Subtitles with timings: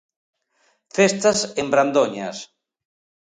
[0.95, 2.37] Festas en Brandoñas.